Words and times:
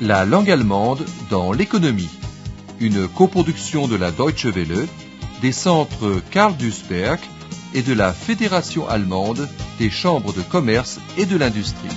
La 0.00 0.26
langue 0.26 0.50
allemande 0.50 1.04
dans 1.30 1.52
l'économie. 1.52 2.10
Une 2.78 3.08
coproduction 3.08 3.88
de 3.88 3.96
la 3.96 4.10
Deutsche 4.10 4.44
Welle, 4.44 4.86
des 5.40 5.52
centres 5.52 6.20
Karl 6.30 6.54
Duisberg 6.56 7.18
et 7.74 7.80
de 7.80 7.94
la 7.94 8.12
Fédération 8.12 8.86
allemande 8.86 9.48
des 9.78 9.88
chambres 9.88 10.34
de 10.34 10.42
commerce 10.42 11.00
et 11.16 11.24
de 11.24 11.38
l'industrie. 11.38 11.88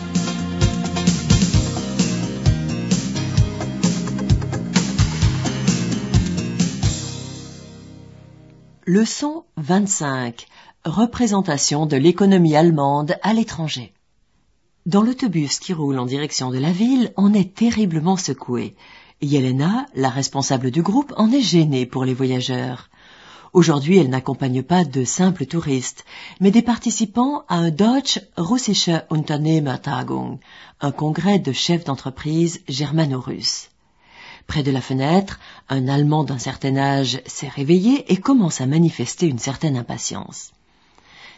Leçon 8.86 9.44
25. 9.58 10.48
Représentation 10.86 11.86
de 11.86 11.98
l'économie 11.98 12.56
allemande 12.56 13.18
à 13.22 13.34
l'étranger. 13.34 13.94
Dans 14.88 15.04
l'autobus 15.04 15.60
qui 15.60 15.74
roule 15.74 16.00
en 16.00 16.08
direction 16.08 16.50
de 16.50 16.58
la 16.58 16.72
ville, 16.72 17.14
on 17.16 17.36
est 17.36 17.54
terriblement 17.54 18.18
secoué. 18.18 18.76
Yelena, 19.22 19.86
la 19.94 20.10
responsable 20.10 20.72
du 20.72 20.82
groupe, 20.82 21.14
en 21.18 21.32
est 21.32 21.42
gênée 21.42 21.86
pour 21.86 22.04
les 22.04 22.16
voyageurs. 22.16 22.90
Aujourd'hui, 23.54 24.00
elle 24.00 24.10
n'accompagne 24.10 24.64
pas 24.64 24.84
de 24.84 25.04
simples 25.06 25.46
touristes, 25.46 26.04
mais 26.40 26.50
des 26.50 26.64
participants 26.64 27.44
à 27.48 27.58
un 27.58 27.70
Deutsche 27.70 28.22
Russische 28.38 28.90
Unternehmertagung, 29.12 30.40
un 30.80 30.92
congrès 30.92 31.38
de 31.38 31.52
chefs 31.52 31.84
d'entreprise 31.84 32.62
germano-russes. 32.68 33.70
Près 34.48 34.64
de 34.64 34.72
la 34.72 34.82
fenêtre, 34.82 35.40
un 35.70 35.88
Allemand 35.88 36.24
d'un 36.24 36.40
certain 36.40 36.76
âge 36.76 37.22
s'est 37.28 37.50
réveillé 37.50 38.12
et 38.12 38.18
commence 38.18 38.62
à 38.62 38.66
manifester 38.66 39.28
une 39.28 39.38
certaine 39.38 39.78
impatience. 39.78 40.54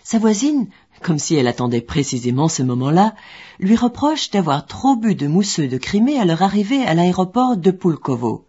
Sa 0.04 0.20
voisine, 0.20 0.68
comme 1.02 1.18
si 1.18 1.36
elle 1.36 1.48
attendait 1.48 1.82
précisément 1.82 2.50
ce 2.50 2.62
moment-là, 2.62 3.16
lui 3.60 3.76
reproche 3.76 4.32
d'avoir 4.32 4.66
trop 4.66 4.98
bu 4.98 5.16
de 5.16 5.28
mousseux 5.28 5.68
de 5.68 5.78
Crimée 5.78 6.20
à 6.20 6.26
leur 6.26 6.42
arrivée 6.42 6.84
à 6.84 6.94
l'aéroport 6.94 7.56
de 7.56 7.72
Pulkovo. 7.72 8.46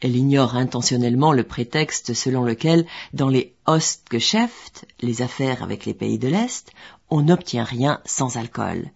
Elle 0.00 0.16
ignore 0.16 0.56
intentionnellement 0.56 1.32
le 1.32 1.44
prétexte 1.44 2.12
selon 2.12 2.44
lequel, 2.44 2.84
dans 3.14 3.28
les 3.28 3.54
Ostgeschäft, 3.64 4.86
les 5.00 5.22
affaires 5.22 5.62
avec 5.62 5.86
les 5.86 5.94
pays 5.94 6.18
de 6.18 6.28
l'Est, 6.28 6.70
on 7.08 7.22
n'obtient 7.22 7.64
rien 7.64 8.00
sans 8.04 8.36
alcool. 8.36 8.90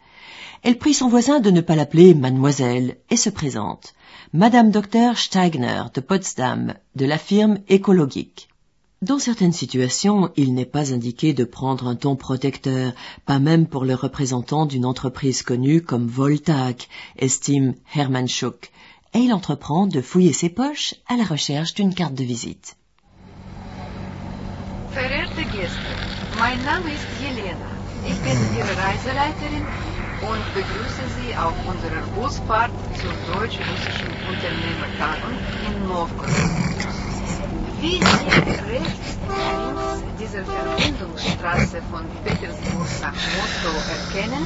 Elle 0.63 0.77
prie 0.77 0.93
son 0.93 1.09
voisin 1.09 1.41
de 1.41 1.51
ne 1.51 1.63
pas 1.63 1.77
l'appeler 1.77 2.13
mademoiselle 2.13 2.99
et 3.09 3.17
se 3.17 3.31
présente. 3.31 3.95
Madame 4.35 4.71
Dr 4.71 5.17
Steigner 5.17 5.85
de 5.95 6.01
Potsdam, 6.03 6.75
de 6.95 7.07
la 7.07 7.17
firme 7.17 7.61
écologique. 7.69 8.50
Dans 9.03 9.19
certaines 9.19 9.55
situations, 9.55 10.31
il 10.37 10.53
n'est 10.53 10.67
pas 10.67 10.93
indiqué 10.93 11.33
de 11.33 11.45
prendre 11.45 11.89
un 11.89 11.97
ton 11.97 12.17
protecteur, 12.17 12.93
pas 13.25 13.39
même 13.39 13.67
pour 13.67 13.87
le 13.87 13.95
représentant 13.95 14.67
d'une 14.67 14.85
entreprise 14.85 15.43
connue 15.43 15.81
comme 15.81 16.07
Voltag, 16.07 16.77
estime 17.17 17.77
Hermann 17.95 18.29
Schuck, 18.29 18.71
et 19.15 19.21
il 19.21 19.33
entreprend 19.33 19.87
de 19.87 20.03
fouiller 20.03 20.35
ses 20.35 20.51
poches 20.51 20.97
à 21.09 21.17
la 21.17 21.25
recherche 21.25 21.73
d'une 21.73 21.95
carte 21.95 22.13
de 22.15 22.25
visite. 22.25 22.77
Mein 26.39 26.63
Name 26.65 26.87
ist. 26.89 27.07
Ich 28.07 28.19
bin 28.21 28.39
Ihre 28.59 28.77
Reiseleiterin 28.85 29.65
und 30.31 30.45
begrüße 30.55 31.05
Sie 31.17 31.35
auf 31.37 31.55
unserer 31.67 32.03
Busfahrt 32.17 32.71
in. 35.89 36.80
Wie 37.81 37.93
Sie 37.93 38.01
rechts 38.01 38.63
links 38.69 40.05
dieser 40.19 40.45
Verbindungsstraße 40.45 41.81
von 41.91 42.05
Petersburg 42.25 42.89
nach 43.01 43.15
Moskau 43.37 43.75
erkennen, 43.97 44.45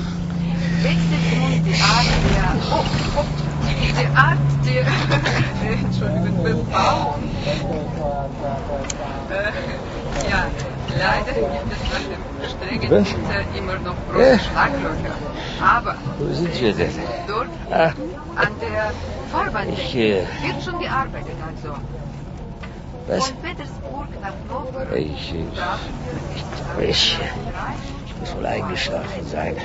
wechselt 0.82 1.27
nun 1.34 1.64
die 1.64 1.74
Art 1.74 2.12
der, 2.30 2.46
oh, 2.70 2.84
oh, 3.17 3.24
die 3.67 4.06
Art 4.17 4.39
der, 4.64 4.86
Entschuldigung, 5.73 6.44
Bebauung. 6.44 7.23
Äh, 9.30 10.30
ja, 10.30 10.46
leider 10.96 11.33
gibt 11.33 11.73
es 11.73 11.83
nach 11.90 12.05
dem 12.06 12.23
strengen? 12.78 12.90
Winter 12.90 13.58
immer 13.58 13.78
noch 13.80 13.96
große 14.12 14.39
Schlaglöcher. 14.48 15.14
Aber 15.61 15.96
Wo 16.18 16.33
sind 16.33 16.61
wir 16.61 16.73
denn? 16.73 16.90
dort 17.27 17.48
Ah, 17.70 17.92
an 18.36 18.48
der 18.61 18.92
Fahrbahn 19.33 19.68
Ich, 19.73 19.96
äh, 19.96 20.23
wird 20.42 20.62
schon 20.64 20.78
gearbeitet, 20.78 21.34
also. 21.48 21.74
Was? 23.07 23.29
Von 23.29 23.37
Petersburg 23.39 24.09
nach 24.20 24.35
Novgorod. 24.48 24.87
Ich, 24.97 25.35
ich, 25.35 26.89
ich, 26.89 27.19
ich 28.07 28.20
muss 28.20 28.37
wohl 28.37 28.47
eingeschlafen 28.47 29.27
sein. 29.27 29.57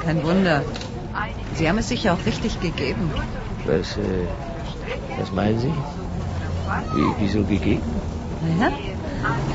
Kein 0.00 0.22
Wunder. 0.22 0.62
Sie 1.54 1.68
haben 1.68 1.78
es 1.78 1.88
sich 1.88 2.04
ja 2.04 2.14
auch 2.14 2.26
richtig 2.26 2.60
gegeben. 2.60 3.10
Was, 3.66 3.96
äh, 3.96 4.26
was 5.18 5.32
meinen 5.32 5.58
Sie? 5.58 5.72
Wie, 6.94 7.14
wieso 7.18 7.44
gegeben? 7.44 7.82
Naja, 8.58 8.72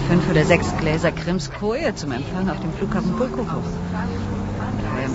fünf 0.07 0.29
oder 0.29 0.43
sechs 0.43 0.75
Gläser 0.77 1.11
Krimskoje 1.11 1.95
zum 1.95 2.11
Empfang 2.11 2.49
auf 2.49 2.59
dem 2.59 2.73
Flughafen 2.73 3.15
Pulkowo. 3.15 3.61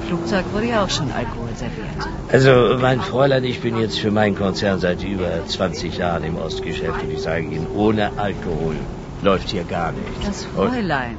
Flugzeug 0.09 0.47
wurde 0.53 0.69
ja 0.69 0.85
auch 0.85 0.89
schon 0.89 1.13
Alkohol 1.13 1.51
serviert. 1.55 2.09
Also, 2.33 2.79
mein 2.81 3.01
Fräulein, 3.03 3.45
ich 3.45 3.61
bin 3.61 3.77
jetzt 3.77 3.99
für 3.99 4.11
meinen 4.11 4.35
Konzern 4.35 4.81
seit 4.81 5.03
über 5.03 5.47
20 5.47 5.99
Jahren 5.99 6.25
im 6.25 6.39
Ostgeschäft 6.39 7.03
und 7.03 7.11
ich 7.11 7.21
sage 7.21 7.45
Ihnen, 7.45 7.67
ohne 7.75 8.13
Alkohol 8.17 8.77
läuft 9.23 9.51
hier 9.51 9.65
gar 9.65 9.93
nichts. 9.93 10.25
Das 10.25 10.45
Fräulein. 10.47 11.19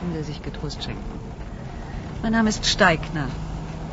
Können 0.00 0.14
Sie 0.14 0.24
sich 0.24 0.42
getrost 0.42 0.82
schenken. 0.82 1.04
Mein 2.22 2.32
Name 2.32 2.48
ist 2.48 2.66
Steigner. 2.66 3.28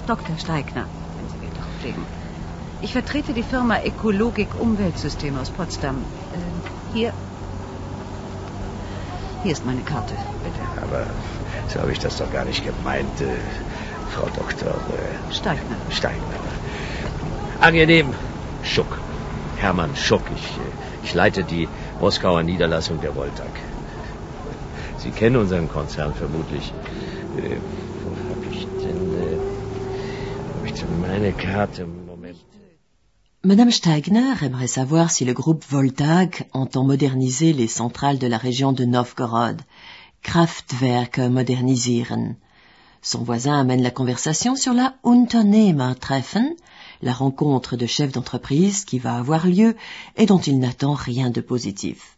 Dr. 0.07 0.35
Steigner, 0.39 0.85
wenn 1.17 1.29
Sie 1.29 1.41
Wert 1.43 1.55
darauf 1.55 1.83
legen. 1.83 2.03
Ich 2.81 2.93
vertrete 2.93 3.33
die 3.33 3.43
Firma 3.43 3.77
Ökologik 3.85 4.59
Umweltsysteme 4.59 5.39
aus 5.39 5.51
Potsdam. 5.51 5.97
Äh, 6.33 6.97
hier. 6.97 7.13
Hier 9.43 9.51
ist 9.51 9.65
meine 9.67 9.81
Karte, 9.81 10.15
bitte. 10.43 10.81
Aber 10.81 11.05
so 11.67 11.79
habe 11.79 11.91
ich 11.91 11.99
das 11.99 12.17
doch 12.17 12.31
gar 12.31 12.45
nicht 12.45 12.65
gemeint, 12.65 13.21
äh, 13.21 13.25
Frau 14.13 14.27
Dr. 14.39 14.71
Äh, 14.71 15.33
Steigner. 15.33 15.77
Steiner. 15.89 16.39
Angenehm, 17.61 18.13
Schuck. 18.63 18.99
Hermann 19.57 19.95
Schuck. 19.95 20.23
Ich, 20.35 20.47
äh, 20.57 21.05
ich 21.05 21.13
leite 21.13 21.43
die 21.43 21.67
Moskauer 21.99 22.43
Niederlassung 22.43 23.01
der 23.01 23.15
Voltag. 23.15 23.53
Sie 24.97 25.11
kennen 25.11 25.37
unseren 25.37 25.69
Konzern 25.69 26.13
vermutlich. 26.13 26.73
Äh, 27.37 27.57
wo 28.03 28.09
habe 28.29 28.45
ich 28.55 28.67
denn, 28.83 29.01
äh, 29.25 29.37
hab 30.53 30.65
ich 30.65 30.73
denn 30.73 31.01
meine 31.01 31.31
Karte? 31.31 31.85
Moment. 31.85 32.37
Madame 33.41 33.71
Steigner 33.71 34.35
aimerait 34.41 34.67
savoir 34.67 35.07
si 35.09 35.23
le 35.23 35.33
groupe 35.33 35.63
Voltag 35.71 36.45
entend 36.51 36.85
moderniser 36.85 37.53
les 37.53 37.73
centrales 37.73 38.19
de 38.19 38.27
la 38.27 38.37
région 38.37 38.73
de 38.73 38.85
Novgorod. 38.85 39.57
Kraftwerke 40.21 41.29
modernisieren. 41.29 42.35
Son 43.01 43.23
voisin 43.23 43.57
amène 43.57 43.81
la 43.81 43.91
conversation 43.91 44.55
sur 44.55 44.73
la 44.73 44.95
Unternehmertreffen, 45.03 46.53
la 47.01 47.13
rencontre 47.13 47.77
de 47.77 47.85
chefs 47.85 48.11
d'entreprise 48.11 48.83
qui 48.83 48.99
va 48.99 49.15
avoir 49.15 49.47
lieu 49.47 49.75
et 50.17 50.25
dont 50.25 50.39
il 50.39 50.59
n'attend 50.59 50.93
rien 50.93 51.29
de 51.29 51.39
positif. 51.39 52.17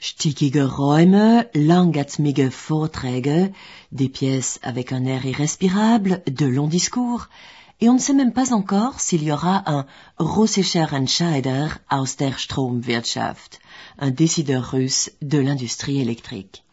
Stickige 0.00 0.58
Räume, 0.58 1.44
langatmige 1.54 2.50
Vorträge, 2.68 3.50
des 3.92 4.08
pièces 4.08 4.58
avec 4.62 4.92
un 4.92 5.04
air 5.04 5.24
irrespirable, 5.24 6.22
de 6.26 6.46
longs 6.46 6.68
discours, 6.68 7.28
et 7.80 7.88
on 7.88 7.94
ne 7.94 7.98
sait 7.98 8.12
même 8.12 8.32
pas 8.32 8.52
encore 8.52 8.98
s'il 8.98 9.22
y 9.22 9.30
aura 9.30 9.62
un 9.66 9.86
russischer 10.18 10.86
Entscheider 10.92 11.68
aus 11.90 12.16
der 12.16 12.38
Stromwirtschaft, 12.38 13.60
un 13.98 14.10
décideur 14.10 14.72
russe 14.72 15.12
de 15.22 15.38
l'industrie 15.38 16.00
électrique. 16.00 16.64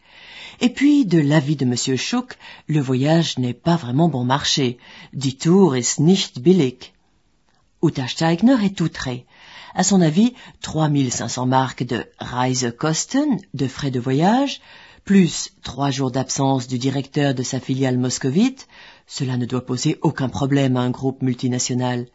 Et 0.60 0.70
puis, 0.70 1.04
de 1.04 1.18
l'avis 1.18 1.56
de 1.56 1.66
Monsieur 1.66 1.96
Schuck, 1.96 2.36
le 2.66 2.80
voyage 2.80 3.38
n'est 3.38 3.54
pas 3.54 3.76
vraiment 3.76 4.08
bon 4.08 4.24
marché. 4.24 4.78
Die 5.12 5.36
Tour 5.36 5.76
ist 5.76 6.00
nicht 6.00 6.40
billig. 6.40 6.92
Uta 7.82 8.06
Steigner 8.08 8.56
est 8.64 8.80
outrée. 8.80 9.26
À 9.74 9.82
son 9.82 10.00
avis, 10.00 10.34
3500 10.62 11.46
marques 11.46 11.84
de 11.84 12.06
Reisekosten, 12.18 13.38
de 13.52 13.68
frais 13.68 13.90
de 13.90 14.00
voyage, 14.00 14.62
plus 15.04 15.52
trois 15.62 15.90
jours 15.90 16.10
d'absence 16.10 16.66
du 16.66 16.78
directeur 16.78 17.34
de 17.34 17.42
sa 17.42 17.60
filiale 17.60 17.98
moscovite, 17.98 18.66
cela 19.06 19.36
ne 19.36 19.44
doit 19.44 19.66
poser 19.66 19.98
aucun 20.00 20.30
problème 20.30 20.76
à 20.78 20.80
un 20.80 20.90
groupe 20.90 21.20
multinational. 21.20 22.06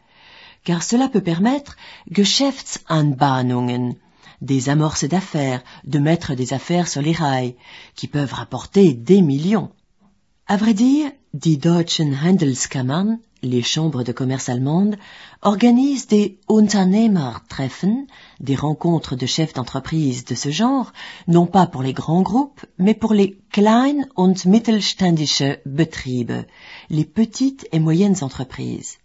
Car 0.64 0.82
cela 0.82 1.08
peut 1.08 1.22
permettre 1.22 1.76
Geschäftsanbahnungen, 2.10 3.94
des 4.42 4.68
amorces 4.68 5.04
d'affaires, 5.04 5.62
de 5.84 5.98
mettre 5.98 6.34
des 6.34 6.52
affaires 6.52 6.88
sur 6.88 7.00
les 7.00 7.12
rails, 7.12 7.56
qui 7.94 8.08
peuvent 8.08 8.34
rapporter 8.34 8.92
des 8.92 9.22
millions. 9.22 9.70
À 10.46 10.56
vrai 10.58 10.74
dire, 10.74 11.10
die 11.32 11.56
Deutschen 11.56 12.14
Handelskammern, 12.14 13.18
les 13.42 13.62
chambres 13.62 14.02
de 14.02 14.12
commerce 14.12 14.48
allemandes, 14.48 14.96
organisent 15.40 16.08
des 16.08 16.38
Unternehmertreffen, 16.48 18.06
des 18.40 18.54
rencontres 18.54 19.16
de 19.16 19.26
chefs 19.26 19.54
d'entreprise 19.54 20.24
de 20.24 20.34
ce 20.34 20.50
genre, 20.50 20.92
non 21.26 21.46
pas 21.46 21.66
pour 21.66 21.82
les 21.82 21.92
grands 21.92 22.22
groupes, 22.22 22.66
mais 22.78 22.94
pour 22.94 23.14
les 23.14 23.38
Klein- 23.50 24.06
und 24.16 24.44
Mittelständische 24.44 25.60
Betriebe, 25.64 26.44
les 26.90 27.04
petites 27.04 27.66
et 27.72 27.80
moyennes 27.80 28.22
entreprises. 28.22 28.98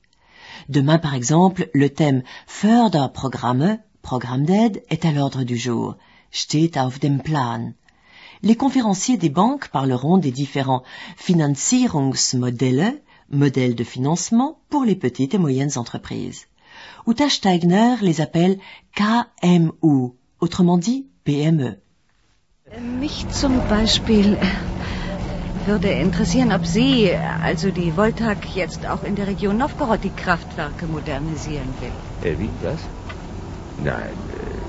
Demain, 0.70 0.98
par 0.98 1.14
exemple, 1.14 1.70
le 1.74 1.90
thème 1.90 2.24
Förderprogramme, 2.46 3.80
programme 4.08 4.46
d'aide, 4.46 4.84
est 4.90 5.04
à 5.04 5.12
l'ordre 5.12 5.44
du 5.44 5.58
jour. 5.58 5.98
Steht 6.32 6.78
auf 6.78 7.00
dem 7.00 7.20
Plan. 7.22 7.74
Les 8.42 8.56
conférenciers 8.56 9.18
des 9.18 9.30
banques 9.30 9.68
parleront 9.68 10.18
des 10.18 10.32
différents 10.32 10.84
Finanzierungsmodelle, 11.18 13.02
modèles 13.30 13.76
de 13.76 13.84
financement 13.84 14.60
pour 14.70 14.86
les 14.86 14.96
petites 14.96 15.34
et 15.34 15.38
moyennes 15.38 15.78
entreprises. 15.78 16.46
Uta 17.06 17.28
Steigner 17.28 17.96
les 18.02 18.22
appelle 18.22 18.60
KMU, 18.96 20.14
autrement 20.40 20.78
dit 20.78 21.08
PME. 21.26 21.78
Mich 23.02 23.26
zum 23.30 23.60
Beispiel 23.70 24.38
würde 25.66 25.90
interessieren, 25.90 26.54
ob 26.54 26.66
Sie, 26.66 27.12
also 27.50 27.72
die 27.72 27.92
Voltag, 27.98 28.38
jetzt 28.56 28.86
auch 28.86 29.04
in 29.04 29.16
der 29.16 29.28
Region 29.28 29.58
Novgorod 29.58 30.02
die 30.04 30.16
Kraftwerke 30.24 30.86
modernisieren 30.86 31.74
will. 31.82 32.32
Äh, 32.32 32.40
wie, 32.40 32.50
was? 32.62 32.80
Nein, 33.84 34.18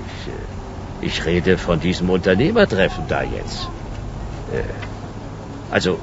ich, 0.05 0.27
äh, 0.27 1.05
ich 1.05 1.25
rede 1.25 1.57
von 1.57 1.79
diesem 1.79 2.09
Unternehmertreffen 2.09 3.05
da 3.07 3.23
jetzt. 3.23 3.69
Äh, 4.51 4.63
also, 5.71 5.99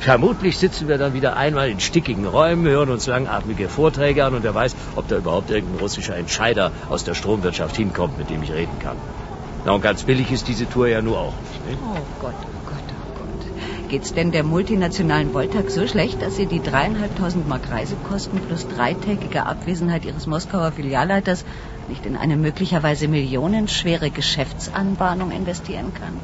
vermutlich 0.00 0.58
sitzen 0.58 0.88
wir 0.88 0.98
dann 0.98 1.14
wieder 1.14 1.36
einmal 1.36 1.70
in 1.70 1.80
stickigen 1.80 2.26
Räumen, 2.26 2.66
hören 2.66 2.90
uns 2.90 3.06
langatmige 3.06 3.68
Vorträge 3.68 4.24
an 4.24 4.34
und 4.34 4.42
wer 4.42 4.54
weiß, 4.54 4.76
ob 4.96 5.08
da 5.08 5.16
überhaupt 5.16 5.50
irgendein 5.50 5.80
russischer 5.80 6.16
Entscheider 6.16 6.72
aus 6.88 7.04
der 7.04 7.14
Stromwirtschaft 7.14 7.76
hinkommt, 7.76 8.18
mit 8.18 8.30
dem 8.30 8.42
ich 8.42 8.52
reden 8.52 8.78
kann. 8.78 8.96
Na, 9.64 9.72
und 9.72 9.80
ganz 9.80 10.02
billig 10.02 10.30
ist 10.30 10.48
diese 10.48 10.68
Tour 10.68 10.88
ja 10.88 11.00
nur 11.00 11.18
auch 11.18 11.32
nicht. 11.66 11.78
Oh 11.82 11.96
Gott, 12.20 12.34
oh 12.42 12.68
Gott, 12.68 12.84
oh 12.90 13.18
Gott. 13.18 13.88
Geht's 13.88 14.12
denn 14.12 14.30
der 14.30 14.44
multinationalen 14.44 15.32
Voltag 15.32 15.70
so 15.70 15.86
schlecht, 15.86 16.20
dass 16.20 16.36
Sie 16.36 16.46
die 16.46 16.60
dreieinhalbtausend 16.60 17.48
Mark 17.48 17.70
Reisekosten 17.70 18.40
plus 18.40 18.68
dreitägige 18.68 19.46
Abwesenheit 19.46 20.04
Ihres 20.04 20.26
Moskauer 20.26 20.72
Filialleiters 20.72 21.46
nicht 21.94 22.06
in 22.06 22.16
eine 22.16 22.36
möglicherweise 22.36 23.06
millionenschwere 23.06 24.10
Geschäftsanbahnung 24.10 25.30
investieren 25.30 25.92
kann? 25.94 26.20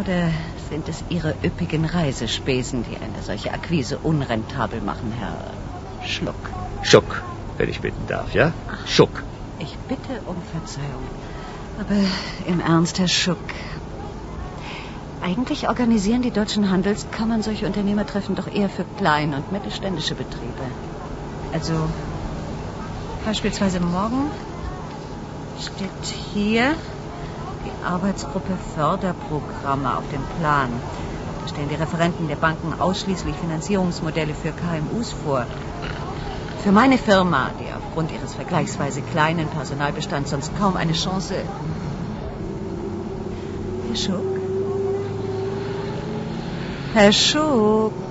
Oder 0.00 0.30
sind 0.70 0.88
es 0.88 1.04
Ihre 1.10 1.34
üppigen 1.44 1.84
Reisespesen, 1.84 2.82
die 2.88 2.96
eine 2.96 3.22
solche 3.22 3.52
Akquise 3.52 3.98
unrentabel 3.98 4.80
machen, 4.80 5.12
Herr 5.18 5.52
Schluck? 6.06 6.42
Schuck, 6.82 7.22
wenn 7.58 7.68
ich 7.68 7.80
bitten 7.80 8.06
darf, 8.06 8.32
ja? 8.32 8.52
Schuck. 8.86 9.22
Ich 9.58 9.76
bitte 9.86 10.22
um 10.24 10.40
Verzeihung. 10.54 11.04
Aber 11.78 11.98
im 12.46 12.60
Ernst, 12.60 12.98
Herr 12.98 13.08
Schuck. 13.08 13.36
Eigentlich 15.20 15.68
organisieren 15.68 16.22
die 16.22 16.30
deutschen 16.30 16.70
Handelskammern 16.70 17.42
solche 17.42 17.66
Unternehmertreffen 17.66 18.34
doch 18.34 18.50
eher 18.50 18.70
für 18.70 18.86
kleine 18.96 19.36
und 19.36 19.52
mittelständische 19.52 20.14
Betriebe. 20.14 20.64
Also 21.52 21.90
beispielsweise 23.24 23.80
morgen 23.80 24.30
steht 25.60 25.90
hier 26.32 26.74
die 27.64 27.84
Arbeitsgruppe 27.84 28.56
Förderprogramme 28.74 29.96
auf 29.96 30.04
dem 30.10 30.22
Plan. 30.38 30.70
Da 31.42 31.48
stellen 31.48 31.68
die 31.68 31.74
Referenten 31.74 32.28
der 32.28 32.36
Banken 32.36 32.80
ausschließlich 32.80 33.34
Finanzierungsmodelle 33.36 34.34
für 34.34 34.52
KMUs 34.52 35.12
vor. 35.12 35.46
Für 36.62 36.72
meine 36.72 36.98
Firma, 36.98 37.50
die 37.58 37.72
aufgrund 37.72 38.12
ihres 38.12 38.34
vergleichsweise 38.34 39.00
kleinen 39.00 39.48
Personalbestands 39.48 40.30
sonst 40.30 40.56
kaum 40.58 40.76
eine 40.76 40.92
Chance. 40.92 41.36
Herr 43.88 43.96
Schuck? 43.96 44.24
Herr 46.92 47.12
Schuck? 47.12 48.09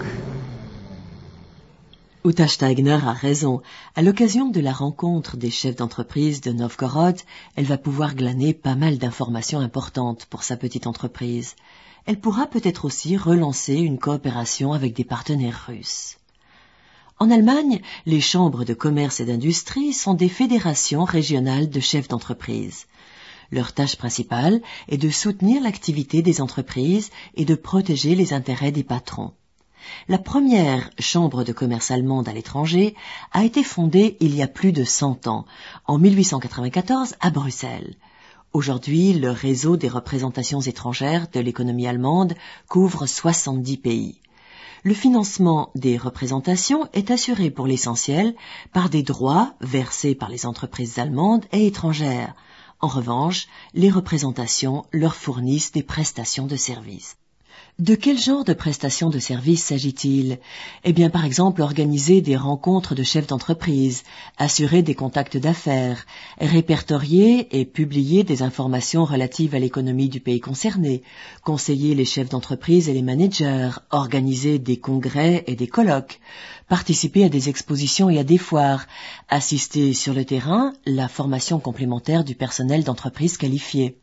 Uta 2.29 2.47
Steigner 2.47 2.99
a 3.07 3.13
raison. 3.13 3.63
À 3.95 4.03
l'occasion 4.03 4.49
de 4.49 4.59
la 4.59 4.71
rencontre 4.71 5.35
des 5.35 5.49
chefs 5.49 5.77
d'entreprise 5.77 6.41
de 6.41 6.51
Novgorod, 6.51 7.19
elle 7.55 7.65
va 7.65 7.79
pouvoir 7.79 8.13
glaner 8.13 8.53
pas 8.53 8.75
mal 8.75 8.99
d'informations 8.99 9.57
importantes 9.57 10.27
pour 10.27 10.43
sa 10.43 10.55
petite 10.55 10.85
entreprise. 10.85 11.55
Elle 12.05 12.19
pourra 12.19 12.45
peut-être 12.45 12.85
aussi 12.85 13.17
relancer 13.17 13.73
une 13.73 13.97
coopération 13.97 14.73
avec 14.73 14.93
des 14.93 15.05
partenaires 15.05 15.65
russes. 15.69 16.19
En 17.17 17.31
Allemagne, 17.31 17.81
les 18.05 18.21
chambres 18.21 18.63
de 18.63 18.75
commerce 18.75 19.21
et 19.21 19.25
d'industrie 19.25 19.91
sont 19.91 20.13
des 20.13 20.29
fédérations 20.29 21.05
régionales 21.05 21.71
de 21.71 21.79
chefs 21.79 22.09
d'entreprise. 22.09 22.85
Leur 23.51 23.73
tâche 23.73 23.95
principale 23.95 24.61
est 24.87 24.97
de 24.97 25.09
soutenir 25.09 25.63
l'activité 25.63 26.21
des 26.21 26.41
entreprises 26.41 27.09
et 27.33 27.45
de 27.45 27.55
protéger 27.55 28.13
les 28.13 28.33
intérêts 28.33 28.71
des 28.71 28.83
patrons. 28.83 29.33
La 30.07 30.17
première 30.17 30.89
chambre 30.99 31.43
de 31.43 31.53
commerce 31.53 31.91
allemande 31.91 32.27
à 32.27 32.33
l'étranger 32.33 32.95
a 33.31 33.43
été 33.43 33.63
fondée 33.63 34.17
il 34.19 34.35
y 34.35 34.41
a 34.41 34.47
plus 34.47 34.71
de 34.71 34.83
100 34.83 35.27
ans, 35.27 35.45
en 35.85 35.97
1894 35.97 37.15
à 37.19 37.29
Bruxelles. 37.29 37.95
Aujourd'hui, 38.51 39.13
le 39.13 39.29
réseau 39.29 39.77
des 39.77 39.89
représentations 39.89 40.61
étrangères 40.61 41.27
de 41.31 41.39
l'économie 41.39 41.85
allemande 41.85 42.33
couvre 42.67 43.05
70 43.05 43.77
pays. 43.77 44.21
Le 44.83 44.95
financement 44.95 45.69
des 45.75 45.97
représentations 45.97 46.87
est 46.93 47.11
assuré 47.11 47.51
pour 47.51 47.67
l'essentiel 47.67 48.33
par 48.73 48.89
des 48.89 49.03
droits 49.03 49.53
versés 49.61 50.15
par 50.15 50.29
les 50.29 50.45
entreprises 50.45 50.97
allemandes 50.97 51.45
et 51.51 51.67
étrangères. 51.67 52.33
En 52.79 52.87
revanche, 52.87 53.47
les 53.73 53.91
représentations 53.91 54.85
leur 54.91 55.15
fournissent 55.15 55.73
des 55.73 55.83
prestations 55.83 56.47
de 56.47 56.55
services. 56.55 57.18
De 57.79 57.95
quel 57.95 58.19
genre 58.19 58.43
de 58.43 58.51
prestations 58.51 59.09
de 59.09 59.19
services 59.19 59.63
s'agit-il? 59.63 60.39
Eh 60.83 60.91
bien, 60.91 61.09
par 61.09 61.23
exemple, 61.23 61.61
organiser 61.61 62.19
des 62.19 62.35
rencontres 62.35 62.93
de 62.93 63.03
chefs 63.03 63.27
d'entreprise, 63.27 64.03
assurer 64.37 64.83
des 64.83 64.95
contacts 64.95 65.37
d'affaires, 65.37 66.05
répertorier 66.41 67.57
et 67.57 67.63
publier 67.63 68.25
des 68.25 68.43
informations 68.43 69.05
relatives 69.05 69.55
à 69.55 69.59
l'économie 69.59 70.09
du 70.09 70.19
pays 70.19 70.41
concerné, 70.41 71.03
conseiller 71.45 71.95
les 71.95 72.03
chefs 72.03 72.27
d'entreprise 72.27 72.89
et 72.89 72.93
les 72.93 73.01
managers, 73.01 73.71
organiser 73.91 74.59
des 74.59 74.75
congrès 74.75 75.45
et 75.47 75.55
des 75.55 75.67
colloques, 75.67 76.19
participer 76.67 77.23
à 77.23 77.29
des 77.29 77.47
expositions 77.47 78.09
et 78.09 78.19
à 78.19 78.25
des 78.25 78.37
foires, 78.37 78.87
assister 79.29 79.93
sur 79.93 80.13
le 80.13 80.25
terrain 80.25 80.73
la 80.85 81.07
formation 81.07 81.61
complémentaire 81.61 82.25
du 82.25 82.35
personnel 82.35 82.83
d'entreprise 82.83 83.37
qualifié. 83.37 83.97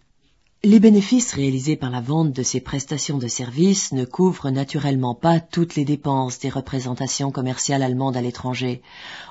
Les 0.64 0.80
bénéfices 0.80 1.32
réalisés 1.32 1.76
par 1.76 1.90
la 1.90 2.00
vente 2.00 2.32
de 2.32 2.42
ces 2.42 2.60
prestations 2.60 3.18
de 3.18 3.28
services 3.28 3.92
ne 3.92 4.04
couvrent 4.04 4.50
naturellement 4.50 5.14
pas 5.14 5.38
toutes 5.38 5.76
les 5.76 5.84
dépenses 5.84 6.38
des 6.40 6.48
représentations 6.48 7.30
commerciales 7.30 7.82
allemandes 7.82 8.16
à 8.16 8.22
l'étranger. 8.22 8.82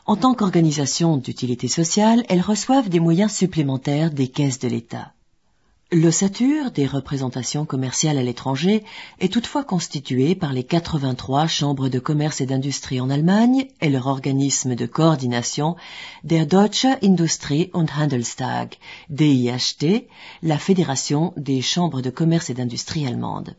En 0.06 0.16
tant 0.16 0.34
qu'organisation 0.34 1.18
d'utilité 1.18 1.68
sociale, 1.68 2.24
elles 2.30 2.42
reçoivent 2.42 2.90
des 2.90 3.00
moyens 3.00 3.34
supplémentaires 3.34 4.12
des 4.12 4.28
caisses 4.28 4.60
de 4.60 4.68
l'État. 4.68 5.15
L'ossature 5.98 6.72
des 6.72 6.88
représentations 6.88 7.64
commerciales 7.64 8.18
à 8.18 8.22
l'étranger 8.22 8.84
est 9.22 9.32
toutefois 9.32 9.64
constituée 9.64 10.36
par 10.36 10.52
les 10.52 10.66
83 10.66 11.48
chambres 11.48 11.88
de 11.88 12.00
commerce 12.00 12.42
et 12.42 12.46
d'industrie 12.46 13.00
en 13.00 13.10
Allemagne 13.10 13.68
et 13.80 13.88
leur 13.88 14.08
organisme 14.08 14.76
de 14.76 14.86
coordination 14.88 15.78
der 16.26 16.48
Deutsche 16.48 16.86
Industrie 17.02 17.70
und 17.74 17.86
Handelstag, 17.98 18.76
DIHT, 19.10 20.10
la 20.44 20.58
fédération 20.58 21.32
des 21.38 21.62
chambres 21.62 22.02
de 22.02 22.10
commerce 22.10 22.50
et 22.50 22.56
d'industrie 22.56 23.08
allemandes. 23.08 23.56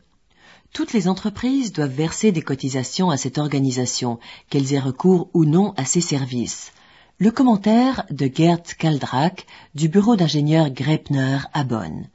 Toutes 0.73 0.93
les 0.93 1.07
entreprises 1.07 1.73
doivent 1.73 1.89
verser 1.89 2.31
des 2.31 2.43
cotisations 2.43 3.09
à 3.09 3.17
cette 3.17 3.39
organisation, 3.39 4.19
qu'elles 4.51 4.75
aient 4.75 4.79
recours 4.79 5.31
ou 5.33 5.43
non 5.43 5.73
à 5.75 5.85
ses 5.85 6.01
services. 6.01 6.71
Le 7.17 7.31
commentaire 7.31 8.05
de 8.11 8.29
Gerd 8.31 8.61
Kaldrak 8.77 9.47
du 9.73 9.89
bureau 9.89 10.15
d'ingénieur 10.15 10.69
Grepner 10.69 11.39
à 11.51 11.63
Bonn. 11.63 12.07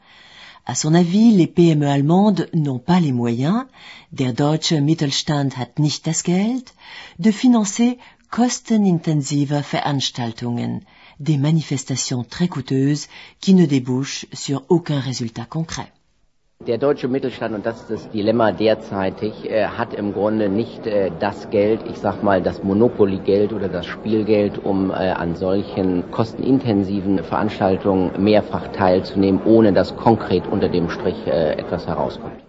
À 0.64 0.74
son 0.74 0.94
avis, 0.94 1.32
les 1.32 1.48
PME 1.48 1.88
allemandes 1.88 2.48
n'ont 2.54 2.78
pas 2.78 3.00
les 3.00 3.12
moyens, 3.12 3.66
der 4.12 4.32
deutsche 4.32 4.80
Mittelstand 4.80 5.56
hat 5.56 5.78
nicht 5.78 6.06
das 6.06 6.22
Geld, 6.22 6.72
de 7.18 7.32
financer 7.32 7.98
kostenintensive 8.30 9.62
Veranstaltungen, 9.62 10.80
des 11.18 11.36
manifestations 11.36 12.24
très 12.24 12.48
coûteuses 12.48 13.08
qui 13.40 13.54
ne 13.54 13.66
débouchent 13.66 14.26
sur 14.32 14.64
aucun 14.68 15.00
résultat 15.00 15.44
concret. 15.44 15.92
Der 16.68 16.78
deutsche 16.78 17.08
Mittelstand, 17.08 17.56
und 17.56 17.66
das 17.66 17.80
ist 17.80 17.90
das 17.90 18.10
Dilemma 18.10 18.52
derzeitig, 18.52 19.50
äh, 19.50 19.66
hat 19.66 19.94
im 19.94 20.12
Grunde 20.12 20.48
nicht 20.48 20.86
äh, 20.86 21.10
das 21.18 21.50
Geld, 21.50 21.80
ich 21.90 21.98
sag 21.98 22.22
mal 22.22 22.40
das 22.40 22.62
Monopoly-Geld 22.62 23.52
oder 23.52 23.68
das 23.68 23.84
Spielgeld, 23.84 24.64
um 24.64 24.92
äh, 24.92 24.94
an 24.94 25.34
solchen 25.34 26.12
kostenintensiven 26.12 27.24
Veranstaltungen 27.24 28.12
mehrfach 28.22 28.68
teilzunehmen, 28.68 29.42
ohne 29.44 29.72
dass 29.72 29.96
konkret 29.96 30.46
unter 30.46 30.68
dem 30.68 30.88
Strich 30.88 31.26
äh, 31.26 31.54
etwas 31.54 31.88
herauskommt. 31.88 32.40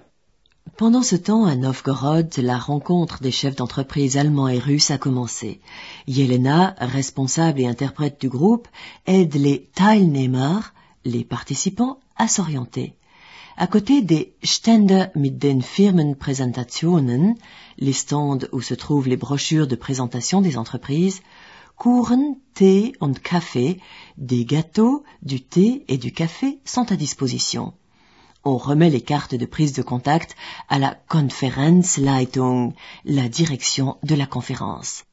Pendant 0.78 1.04
ce 1.04 1.18
temps, 1.18 1.48
à 1.48 1.56
Novgorod, 1.56 2.38
la 2.38 2.58
rencontre 2.58 3.20
des 3.20 3.32
chefs 3.32 3.56
d'entreprise 3.56 4.16
allemands 4.16 4.48
et 4.48 4.60
russes 4.60 4.92
a 4.92 5.00
commencé. 5.00 5.60
Yelena, 6.08 6.76
responsable 6.80 7.62
et 7.62 7.68
interprète 7.68 8.22
du 8.22 8.30
groupe, 8.30 8.68
aide 9.08 9.34
les 9.34 9.70
Teilnehmer, 9.74 10.60
les 11.04 11.24
participants, 11.24 11.98
à 12.16 12.28
s'orienter. 12.28 12.94
À 13.56 13.68
côté 13.68 14.02
des 14.02 14.34
Stände 14.44 15.12
mit 15.16 15.32
den 15.32 15.62
Firmenpräsentationen, 15.62 17.36
les 17.78 17.94
stands 17.94 18.48
où 18.52 18.62
se 18.62 18.74
trouvent 18.74 19.08
les 19.08 19.18
brochures 19.18 19.68
de 19.68 19.76
présentation 19.76 20.42
des 20.42 20.58
entreprises, 20.58 21.22
Kuchen, 21.78 22.38
Tee 22.56 22.94
und 23.00 23.22
Kaffee, 23.22 23.80
des 24.18 24.46
gâteaux, 24.46 25.04
du 25.22 25.42
thé 25.42 25.86
et 25.88 25.98
du 25.98 26.12
café 26.12 26.60
sont 26.66 26.92
à 26.92 26.96
disposition. 26.96 27.74
On 28.44 28.58
remet 28.58 28.90
les 28.90 29.02
cartes 29.02 29.36
de 29.36 29.46
prise 29.46 29.74
de 29.74 29.84
contact 29.84 30.36
à 30.68 30.80
la 30.80 30.98
Konferenzleitung, 31.08 32.74
la 33.06 33.30
direction 33.30 33.98
de 34.04 34.16
la 34.16 34.26
conférence. 34.26 35.04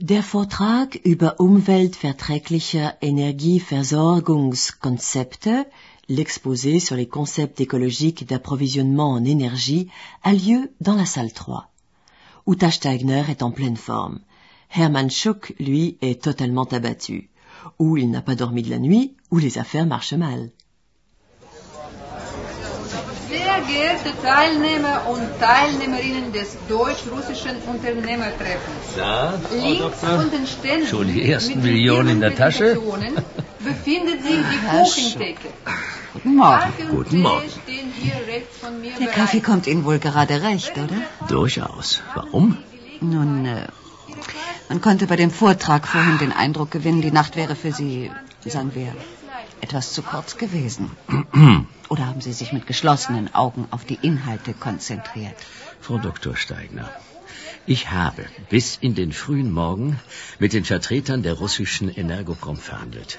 Der 0.00 0.22
Vortrag 0.22 1.00
über 1.04 1.40
umweltverträgliche 1.40 2.94
Energieversorgungskonzepte, 3.00 5.66
l'exposé 6.08 6.80
sur 6.80 6.96
les 6.96 7.06
concepts 7.06 7.60
écologiques 7.60 8.26
d'approvisionnement 8.26 9.12
en 9.12 9.24
énergie, 9.24 9.88
a 10.22 10.32
lieu 10.32 10.70
dans 10.80 10.94
la 10.94 11.06
salle 11.06 11.32
3. 11.32 11.70
Uta 12.46 12.70
Steigner 12.70 13.24
est 13.28 13.42
en 13.42 13.50
pleine 13.50 13.76
forme. 13.76 14.20
Hermann 14.74 15.10
Schuck, 15.10 15.54
lui, 15.58 15.98
est 16.00 16.22
totalement 16.22 16.64
abattu. 16.64 17.28
Ou 17.78 17.96
il 17.96 18.10
n'a 18.10 18.22
pas 18.22 18.34
dormi 18.34 18.62
de 18.62 18.70
la 18.70 18.78
nuit, 18.78 19.16
ou 19.30 19.38
les 19.38 19.58
affaires 19.58 19.86
marchent 19.86 20.14
mal. 20.14 20.50
Sehr 23.28 23.60
geehrte 23.68 24.10
Teilnehmer 24.22 25.02
und 25.10 25.22
Teilnehmerinnen 25.38 26.32
des 26.32 26.56
deutsch-russischen 26.68 27.56
Unternehmertreffens. 27.66 28.96
Na, 28.96 29.32
Frau 29.38 30.20
Links 30.20 30.30
den 30.30 30.46
Ständen 30.46 30.86
Schon 30.86 31.12
die 31.12 31.30
ersten 31.30 31.60
Millionen 31.60 32.08
in 32.08 32.20
der 32.20 32.34
Tasche? 32.34 32.78
Befindet 33.60 34.22
sich 34.22 34.36
die 34.36 34.66
Herr 34.66 34.82
Kuchentheke. 34.84 35.48
Guten 36.12 36.36
Morgen. 36.36 36.60
Kaffee 36.60 36.84
Guten 36.84 37.20
Morgen. 37.22 37.48
Der 37.66 38.98
bereit. 38.98 39.12
Kaffee 39.14 39.40
kommt 39.40 39.66
Ihnen 39.66 39.84
wohl 39.84 39.98
gerade 39.98 40.42
recht, 40.42 40.72
oder? 40.78 41.28
Durchaus. 41.28 42.02
Warum? 42.14 42.58
Nun, 43.00 43.46
äh, 43.46 43.66
man 44.68 44.80
konnte 44.80 45.06
bei 45.06 45.16
dem 45.16 45.30
Vortrag 45.30 45.86
vorhin 45.86 46.18
den 46.18 46.32
Eindruck 46.32 46.70
gewinnen, 46.70 47.00
die 47.00 47.10
Nacht 47.10 47.36
wäre 47.36 47.56
für 47.56 47.72
Sie, 47.72 48.10
sagen 48.44 48.74
wir, 48.74 48.94
etwas 49.60 49.92
zu 49.92 50.02
kurz 50.02 50.36
gewesen. 50.36 50.90
Oder 51.88 52.06
haben 52.06 52.20
Sie 52.20 52.32
sich 52.32 52.52
mit 52.52 52.66
geschlossenen 52.66 53.34
Augen 53.34 53.66
auf 53.70 53.84
die 53.84 53.98
Inhalte 54.02 54.52
konzentriert? 54.52 55.36
Frau 55.80 55.98
Dr. 55.98 56.36
Steigner, 56.36 56.90
ich 57.74 57.90
habe 57.90 58.24
bis 58.48 58.76
in 58.80 58.94
den 58.94 59.12
frühen 59.12 59.50
Morgen 59.52 60.00
mit 60.38 60.52
den 60.54 60.64
Vertretern 60.64 61.22
der 61.22 61.34
russischen 61.34 61.88
Energoprom 62.02 62.56
verhandelt. 62.56 63.18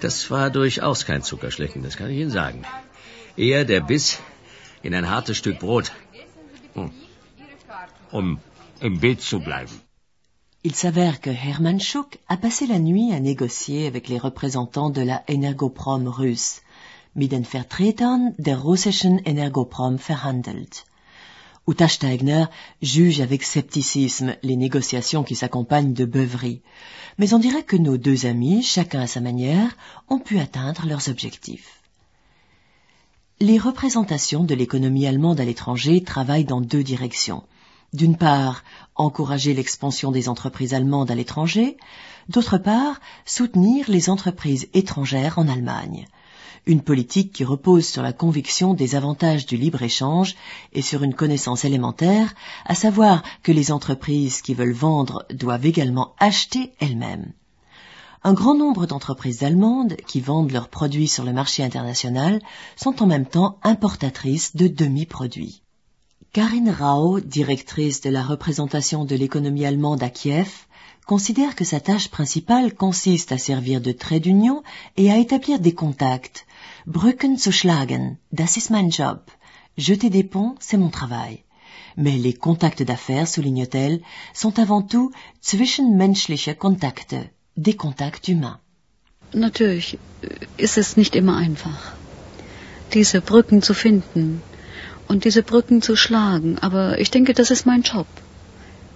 Das 0.00 0.30
war 0.30 0.50
durchaus 0.50 1.04
kein 1.06 1.22
Zuckerschlecken, 1.22 1.82
das 1.82 1.96
kann 1.96 2.10
ich 2.10 2.18
Ihnen 2.18 2.30
sagen. 2.30 2.62
Eher 3.36 3.64
der 3.64 3.80
Biss 3.80 4.18
in 4.82 4.94
ein 4.94 5.10
hartes 5.10 5.36
Stück 5.36 5.58
Brot. 5.58 5.92
Hm. 6.74 6.90
Um 8.10 8.38
im 8.80 9.00
Bild 9.00 9.20
zu 9.22 9.40
bleiben. 9.40 9.80
Il 10.62 10.74
s'avère 10.74 11.20
que 11.20 11.32
Hermann 11.32 11.80
Schuck 11.80 12.18
a 12.28 12.36
passé 12.36 12.66
la 12.66 12.78
nuit 12.78 13.12
à 13.12 13.20
négocier 13.20 13.86
avec 13.86 14.08
les 14.08 14.18
représentants 14.18 14.90
de 14.90 15.02
la 15.02 15.22
Energoprom 15.26 16.06
russe, 16.06 16.60
mit 17.14 17.32
den 17.32 17.44
Vertretern 17.44 18.34
der 18.36 18.58
russischen 18.58 19.18
Energoprom 19.18 19.98
verhandelt. 19.98 20.84
Uta 21.68 21.88
Steigner 21.88 22.46
juge 22.82 23.20
avec 23.20 23.42
scepticisme 23.42 24.36
les 24.42 24.56
négociations 24.56 25.22
qui 25.22 25.34
s'accompagnent 25.34 25.92
de 25.92 26.04
beuveries, 26.04 26.62
mais 27.18 27.34
on 27.34 27.38
dirait 27.38 27.62
que 27.62 27.76
nos 27.76 27.96
deux 27.96 28.26
amis, 28.26 28.62
chacun 28.62 29.00
à 29.00 29.06
sa 29.06 29.20
manière, 29.20 29.76
ont 30.08 30.18
pu 30.18 30.38
atteindre 30.38 30.86
leurs 30.86 31.08
objectifs. 31.08 31.80
Les 33.40 33.58
représentations 33.58 34.44
de 34.44 34.54
l'économie 34.54 35.06
allemande 35.06 35.40
à 35.40 35.44
l'étranger 35.44 36.02
travaillent 36.02 36.44
dans 36.44 36.60
deux 36.60 36.82
directions. 36.82 37.42
D'une 37.92 38.16
part, 38.16 38.62
encourager 38.96 39.54
l'expansion 39.54 40.12
des 40.12 40.28
entreprises 40.28 40.74
allemandes 40.74 41.10
à 41.10 41.14
l'étranger, 41.14 41.76
d'autre 42.28 42.58
part, 42.58 43.00
soutenir 43.24 43.88
les 43.88 44.10
entreprises 44.10 44.68
étrangères 44.74 45.38
en 45.38 45.48
Allemagne. 45.48 46.06
Une 46.66 46.82
politique 46.82 47.32
qui 47.32 47.44
repose 47.44 47.86
sur 47.86 48.02
la 48.02 48.12
conviction 48.12 48.74
des 48.74 48.94
avantages 48.94 49.46
du 49.46 49.56
libre-échange 49.56 50.36
et 50.72 50.82
sur 50.82 51.02
une 51.02 51.14
connaissance 51.14 51.64
élémentaire, 51.64 52.34
à 52.66 52.74
savoir 52.74 53.22
que 53.42 53.52
les 53.52 53.72
entreprises 53.72 54.42
qui 54.42 54.54
veulent 54.54 54.72
vendre 54.72 55.24
doivent 55.30 55.66
également 55.66 56.14
acheter 56.18 56.72
elles-mêmes. 56.78 57.32
Un 58.22 58.34
grand 58.34 58.54
nombre 58.54 58.84
d'entreprises 58.84 59.42
allemandes 59.42 59.96
qui 60.06 60.20
vendent 60.20 60.52
leurs 60.52 60.68
produits 60.68 61.08
sur 61.08 61.24
le 61.24 61.32
marché 61.32 61.62
international 61.62 62.40
sont 62.76 63.02
en 63.02 63.06
même 63.06 63.24
temps 63.24 63.58
importatrices 63.62 64.54
de 64.54 64.68
demi-produits. 64.68 65.62
Karin 66.32 66.70
Rao, 66.70 67.18
directrice 67.18 68.02
de 68.02 68.10
la 68.10 68.22
représentation 68.22 69.06
de 69.06 69.16
l'économie 69.16 69.64
allemande 69.64 70.02
à 70.02 70.10
Kiev, 70.10 70.66
considère 71.06 71.56
que 71.56 71.64
sa 71.64 71.80
tâche 71.80 72.08
principale 72.08 72.74
consiste 72.74 73.32
à 73.32 73.38
servir 73.38 73.80
de 73.80 73.90
trait 73.90 74.20
d'union 74.20 74.62
et 74.96 75.10
à 75.10 75.18
établir 75.18 75.58
des 75.58 75.74
contacts. 75.74 76.46
Brücken 76.86 77.36
zu 77.36 77.52
schlagen, 77.52 78.18
das 78.30 78.56
ist 78.56 78.70
mein 78.70 78.90
Job. 78.90 79.30
Jeter 79.76 80.10
des 80.10 80.24
ponts, 80.24 80.56
c'est 80.60 80.78
mon 80.78 80.90
travail. 80.90 81.44
Mais 81.96 82.16
les 82.16 82.34
contacts 82.34 82.82
d'affaires, 82.82 83.26
souligne-t-elle, 83.26 84.00
sont 84.34 84.58
avant 84.58 84.82
tout 84.82 85.12
zwischenmenschliche 85.40 86.54
Kontakte, 86.54 87.30
des 87.56 87.76
contacts 87.76 88.28
humains. 88.28 88.58
Natürlich 89.32 89.98
ist 90.56 90.76
es 90.76 90.96
nicht 90.96 91.14
immer 91.14 91.36
einfach, 91.36 91.92
diese 92.94 93.20
Brücken 93.20 93.62
zu 93.62 93.74
finden 93.74 94.42
und 95.06 95.24
diese 95.24 95.42
Brücken 95.42 95.82
zu 95.82 95.94
schlagen, 95.96 96.58
aber 96.58 96.98
ich 96.98 97.10
denke, 97.10 97.32
das 97.32 97.50
ist 97.50 97.66
mein 97.66 97.82
Job. 97.82 98.06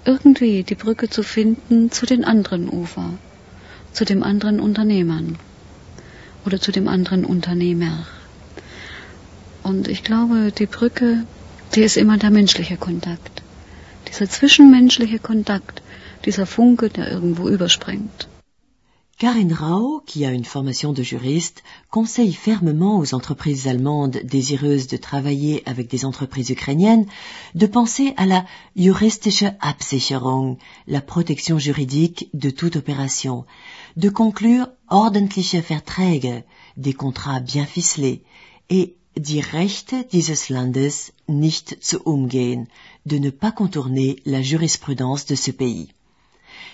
Irgendwie 0.04 0.64
die 0.64 0.74
Brücke 0.74 1.08
zu 1.08 1.22
finden 1.22 1.90
zu 1.90 2.04
den 2.04 2.24
anderen 2.24 2.68
Ufer, 2.68 3.10
zu 3.92 4.04
dem 4.04 4.22
anderen 4.22 4.60
Unternehmern 4.60 5.38
oder 6.44 6.60
zu 6.60 6.72
dem 6.72 6.88
anderen 6.88 7.24
Unternehmer. 7.24 8.06
Und 9.62 9.88
ich 9.88 10.04
glaube, 10.04 10.52
die 10.52 10.66
Brücke, 10.66 11.24
die 11.74 11.80
ist 11.80 11.96
immer 11.96 12.18
der 12.18 12.30
menschliche 12.30 12.76
Kontakt. 12.76 13.42
Dieser 14.08 14.28
zwischenmenschliche 14.28 15.18
Kontakt, 15.18 15.82
dieser 16.24 16.46
Funke, 16.46 16.90
der 16.90 17.10
irgendwo 17.10 17.48
überspringt. 17.48 18.28
Karin 19.16 19.52
Rao, 19.52 20.02
qui 20.04 20.26
a 20.26 20.32
une 20.32 20.44
formation 20.44 20.92
de 20.92 21.04
juriste, 21.04 21.62
conseille 21.88 22.34
fermement 22.34 22.98
aux 22.98 23.14
entreprises 23.14 23.68
allemandes 23.68 24.18
désireuses 24.24 24.88
de 24.88 24.96
travailler 24.96 25.62
avec 25.66 25.88
des 25.88 26.04
entreprises 26.04 26.50
ukrainiennes 26.50 27.06
de 27.54 27.66
penser 27.66 28.12
à 28.16 28.26
la 28.26 28.44
juristische 28.74 29.44
Absicherung, 29.60 30.58
la 30.88 31.00
protection 31.00 31.60
juridique 31.60 32.28
de 32.34 32.50
toute 32.50 32.74
opération, 32.74 33.44
de 33.96 34.08
conclure 34.08 34.68
ordentliche 34.88 35.62
Verträge, 35.62 36.44
des 36.76 36.94
contrats 36.94 37.40
bien 37.40 37.66
ficelés, 37.66 38.22
et 38.68 38.96
die 39.16 39.40
Rechte 39.40 40.04
dieses 40.10 40.48
Landes 40.48 41.12
nicht 41.28 41.76
zu 41.80 42.00
umgehen, 42.04 42.66
de 43.04 43.18
ne 43.18 43.30
pas 43.30 43.52
contourner 43.52 44.16
la 44.24 44.42
jurisprudence 44.42 45.26
de 45.26 45.36
ce 45.36 45.52
pays. 45.52 45.88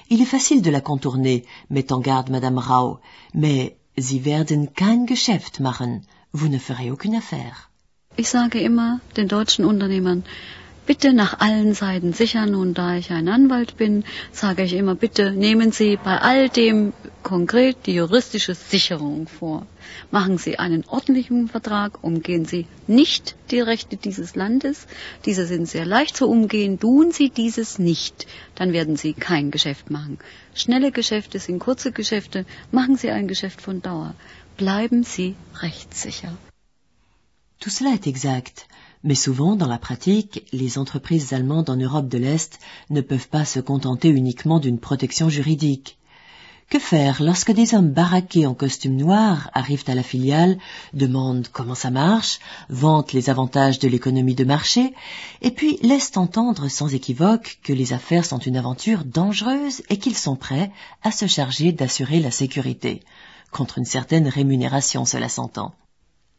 Il 0.09 0.21
est 0.23 0.33
facile 0.37 0.63
de 0.63 0.71
la 0.71 0.81
contourner, 0.81 1.45
met 1.69 1.93
en 1.93 2.01
garde 2.01 2.31
Madame 2.31 2.59
Rao, 2.59 3.01
mais 3.35 3.77
Sie 3.97 4.25
werden 4.25 4.73
kein 4.75 5.05
Geschäft 5.07 5.61
machen, 5.61 6.03
vous 6.33 6.49
ne 6.49 6.59
ferez 6.59 6.91
aucune 6.91 7.17
affaire. 7.17 7.69
Ich 8.17 8.29
sage 8.29 8.61
immer 8.61 9.01
den 9.17 9.29
deutschen 9.29 9.65
Unternehmern, 9.65 10.25
bitte 10.91 11.13
nach 11.13 11.39
allen 11.39 11.73
Seiten 11.73 12.13
sichern 12.13 12.57
und 12.57 12.75
da 12.77 12.97
ich 12.97 13.13
ein 13.13 13.29
Anwalt 13.29 13.77
bin, 13.77 14.03
sage 14.33 14.65
ich 14.65 14.73
immer, 14.73 14.97
bitte 14.97 15.31
nehmen 15.31 15.71
Sie 15.71 15.97
bei 15.97 16.19
all 16.19 16.49
dem 16.49 16.93
konkret 17.23 17.87
die 17.87 17.95
juristische 17.95 18.57
Sicherung 18.57 19.29
vor. 19.29 19.69
Machen 20.11 20.37
Sie 20.37 20.59
einen 20.59 20.85
ordentlichen 20.89 21.47
Vertrag, 21.47 22.03
umgehen 22.03 22.45
Sie 22.45 22.67
nicht 22.89 23.37
die 23.53 23.61
Rechte 23.61 23.97
dieses 23.99 24.35
Landes, 24.35 24.89
diese 25.27 25.47
sind 25.47 25.69
sehr 25.69 25.87
leicht 25.87 26.17
zu 26.17 26.29
umgehen, 26.29 26.81
tun 26.81 27.13
Sie 27.13 27.31
dieses 27.31 27.79
nicht, 27.79 28.27
dann 28.57 28.73
werden 28.73 28.97
Sie 28.97 29.13
kein 29.13 29.53
Geschäft 29.53 29.91
machen. 29.91 30.19
Schnelle 30.57 30.91
Geschäfte 30.91 31.39
sind 31.39 31.61
kurze 31.61 31.93
Geschäfte, 31.93 32.47
machen 32.73 32.97
Sie 32.97 33.13
ein 33.13 33.29
Geschäft 33.29 33.63
von 33.63 33.81
Dauer. 33.81 34.17
Bleiben 34.57 35.05
Sie 35.05 35.37
rechtssicher. 35.63 36.37
Cela 37.61 37.93
est 37.95 38.09
exact, 38.09 38.67
mais 39.03 39.15
souvent 39.15 39.57
dans 39.57 39.67
la 39.67 39.79
pratique, 39.79 40.45
les 40.53 40.79
entreprises 40.79 41.33
allemandes 41.33 41.71
en 41.71 41.77
Europe 41.77 42.09
de 42.09 42.19
l'Est 42.19 42.59
ne 42.91 43.01
peuvent 43.01 43.29
pas 43.29 43.45
se 43.45 43.61
contenter 43.61 44.09
uniquement 44.09 44.61
d'une 44.61 44.79
protection 44.79 45.29
juridique. 45.29 45.97
Que 46.71 46.79
faire 46.79 47.21
lorsque 47.21 47.51
des 47.51 47.75
hommes 47.75 47.91
baraqués 47.91 48.47
en 48.47 48.55
costume 48.55 48.95
noir 48.95 49.51
arrivent 49.55 49.87
à 49.89 49.97
la 49.97 50.05
filiale, 50.05 50.57
demandent 50.93 51.49
comment 51.49 51.75
ça 51.75 51.91
marche, 51.91 52.39
vantent 52.69 53.13
les 53.13 53.29
avantages 53.29 53.81
de 53.81 53.89
l'économie 53.89 54.37
de 54.37 54.45
marché, 54.45 54.95
et 55.43 55.51
puis 55.51 55.79
laissent 55.83 56.17
entendre 56.17 56.69
sans 56.69 56.95
équivoque 56.95 57.59
que 57.65 57.73
les 57.73 57.93
affaires 57.93 58.25
sont 58.25 58.39
une 58.39 58.57
aventure 58.57 59.05
dangereuse 59.05 59.83
et 59.89 59.97
qu'ils 59.97 60.17
sont 60.17 60.37
prêts 60.37 60.71
à 61.03 61.11
se 61.11 61.27
charger 61.27 61.73
d'assurer 61.73 62.21
la 62.21 62.31
sécurité, 62.31 63.03
contre 63.51 63.79
une 63.79 63.85
certaine 63.85 64.29
rémunération, 64.29 65.05
cela 65.05 65.29
s'entend. 65.29 65.75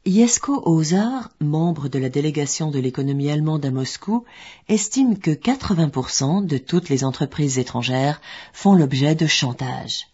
Jesko 0.03 0.63
Ozar, 0.65 1.29
membre 1.39 1.87
de 1.87 1.99
la 1.99 2.09
délégation 2.09 2.71
de 2.71 2.79
l'économie 2.79 3.29
allemande 3.29 3.63
à 3.63 3.69
Moscou, 3.69 4.25
estime 4.67 5.19
que 5.19 5.29
80% 5.29 6.43
de 6.47 6.57
toutes 6.57 6.89
les 6.89 7.03
entreprises 7.03 7.59
étrangères 7.59 8.19
font 8.51 8.73
l'objet 8.73 9.13
de 9.13 9.27
chantage. 9.27 10.07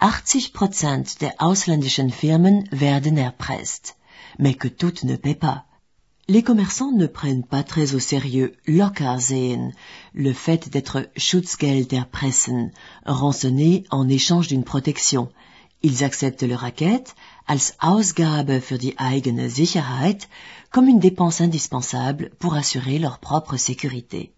80% 0.00 1.18
der 1.18 1.34
ausländischen 1.40 2.10
Firmen 2.10 2.68
werden 2.70 3.18
erpresst, 3.18 3.96
mais 4.38 4.54
que 4.54 4.68
toutes 4.68 5.02
ne 5.02 5.16
paient 5.16 5.34
pas. 5.34 5.64
Les 6.28 6.44
commerçants 6.44 6.92
ne 6.92 7.08
prennent 7.08 7.44
pas 7.44 7.64
très 7.64 7.96
au 7.96 7.98
sérieux 7.98 8.54
Lockersehen, 8.68 9.72
le 10.14 10.32
fait 10.32 10.68
d'être 10.68 11.10
Schutzgeld 11.16 11.92
erpressen, 11.92 12.70
rançonné 13.06 13.82
en 13.90 14.08
échange 14.08 14.46
d'une 14.46 14.62
protection. 14.62 15.32
Ils 15.82 16.04
acceptent 16.04 16.44
le 16.44 16.54
racket 16.54 17.16
als 17.46 17.74
Ausgabe 17.78 18.60
für 18.60 18.78
die 18.78 18.98
eigene 18.98 19.50
Sicherheit 19.50 20.28
comme 20.70 20.88
une 20.88 21.00
dépense 21.00 21.40
indispensable 21.40 22.30
pour 22.38 22.54
assurer 22.54 22.98
leur 22.98 23.18
propre 23.18 23.56
sécurité. 23.56 24.32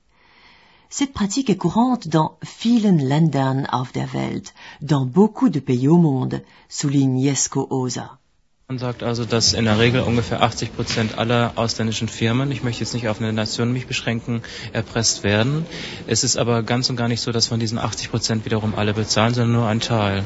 Cette 0.90 1.12
pratique 1.12 1.50
est 1.50 1.56
courante 1.56 2.08
dans 2.08 2.38
vielen 2.42 2.98
Ländern 2.98 3.66
auf 3.66 3.92
der 3.92 4.12
Welt, 4.14 4.54
dans 4.80 5.06
beaucoup 5.06 5.48
de 5.48 5.60
pays 5.60 5.88
au 5.88 5.96
monde, 5.96 6.42
souligne 6.68 7.20
Jesko 7.20 7.66
Oza. 7.70 8.18
Man 8.66 8.78
sagt 8.78 9.02
also, 9.02 9.26
dass 9.26 9.52
in 9.52 9.66
der 9.66 9.78
Regel 9.78 10.00
ungefähr 10.00 10.40
80 10.40 10.74
Prozent 10.74 11.18
aller 11.18 11.52
ausländischen 11.56 12.08
Firmen, 12.08 12.50
ich 12.50 12.62
möchte 12.62 12.80
jetzt 12.80 12.94
nicht 12.94 13.08
auf 13.08 13.20
eine 13.20 13.30
Nation 13.30 13.74
mich 13.74 13.86
beschränken, 13.86 14.40
erpresst 14.72 15.22
werden. 15.22 15.66
Es 16.06 16.24
ist 16.24 16.38
aber 16.38 16.62
ganz 16.62 16.88
und 16.88 16.96
gar 16.96 17.08
nicht 17.08 17.20
so, 17.20 17.30
dass 17.30 17.48
von 17.48 17.60
diesen 17.60 17.76
80 17.76 18.10
Prozent 18.10 18.46
wiederum 18.46 18.74
alle 18.74 18.94
bezahlen, 18.94 19.34
sondern 19.34 19.52
nur 19.52 19.68
ein 19.68 19.80
Teil. 19.80 20.24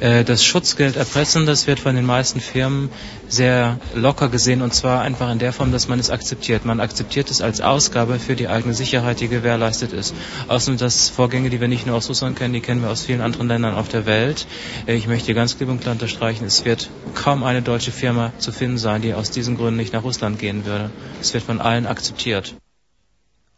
Äh, 0.00 0.24
das 0.24 0.44
Schutzgeld 0.44 0.96
erpressen, 0.96 1.46
das 1.46 1.68
wird 1.68 1.78
von 1.78 1.94
den 1.94 2.04
meisten 2.04 2.40
Firmen 2.40 2.88
sehr 3.28 3.78
locker 3.94 4.30
gesehen 4.30 4.62
und 4.62 4.74
zwar 4.74 5.02
einfach 5.02 5.30
in 5.30 5.38
der 5.38 5.52
Form, 5.52 5.70
dass 5.70 5.86
man 5.86 6.00
es 6.00 6.10
akzeptiert. 6.10 6.64
Man 6.64 6.80
akzeptiert 6.80 7.30
es 7.30 7.40
als 7.40 7.60
Ausgabe 7.60 8.18
für 8.18 8.34
die 8.34 8.48
eigene 8.48 8.74
Sicherheit, 8.74 9.20
die 9.20 9.28
gewährleistet 9.28 9.92
ist. 9.92 10.12
Außerdem 10.48 10.78
das 10.78 11.08
Vorgänge, 11.08 11.50
die 11.50 11.60
wir 11.60 11.68
nicht 11.68 11.86
nur 11.86 11.94
aus 11.94 12.08
Russland 12.08 12.36
kennen, 12.36 12.52
die 12.52 12.60
kennen 12.60 12.82
wir 12.82 12.90
aus 12.90 13.04
vielen 13.04 13.20
anderen 13.20 13.46
Ländern 13.46 13.76
auf 13.76 13.88
der 13.88 14.06
Welt. 14.06 14.48
Äh, 14.88 14.96
ich 14.96 15.06
möchte 15.06 15.34
ganz 15.34 15.56
klipp 15.56 15.68
und 15.68 15.80
klar 15.80 15.92
unterstreichen, 15.92 16.44
es 16.44 16.64
wird 16.64 16.90
kaum 17.14 17.44
eine 17.44 17.62
deutsche 17.62 17.75
Firma 17.78 18.32
zu 18.38 18.52
finden 18.52 19.02
die 19.02 19.14
aus 19.14 19.30
diesen 19.30 19.56
Gründen 19.56 19.76
nicht 19.76 19.92
nach 19.92 20.04
Russland 20.04 20.38
gehen 20.38 20.64
würde. 20.64 20.90
Es 21.20 21.34
wird 21.34 21.44
von 21.44 21.60
allen 21.60 21.86
akzeptiert. 21.86 22.54